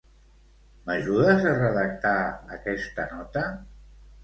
M'ajudes 0.87 1.45
a 1.51 1.51
redactar 1.59 2.15
aquesta 2.59 3.09
nota? 3.15 3.47